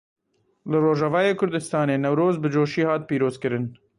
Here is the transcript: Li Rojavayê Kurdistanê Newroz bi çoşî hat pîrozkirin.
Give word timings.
Li 0.69 0.79
Rojavayê 0.85 1.33
Kurdistanê 1.41 1.95
Newroz 2.03 2.35
bi 2.43 2.47
çoşî 2.53 2.83
hat 2.89 3.01
pîrozkirin. 3.09 3.65